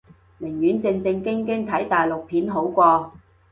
[0.39, 3.13] 寧願正正經經睇大陸片好過